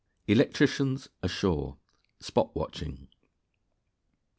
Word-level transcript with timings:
_Electricians 0.27 1.09
Ashore: 1.21 1.77
"Spot 2.19 2.49
watching." 2.55 3.07